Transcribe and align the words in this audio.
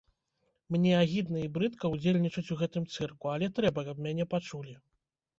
Мне 0.75 0.93
агідна 0.99 1.41
і 1.47 1.49
брыдка 1.57 1.91
удзельнічаць 1.95 2.43
у 2.55 2.57
гэтым 2.61 2.87
цырку, 2.95 3.25
але 3.35 3.49
трэба, 3.59 3.83
каб 3.91 4.01
мяне 4.07 4.25
пачулі. 4.33 4.73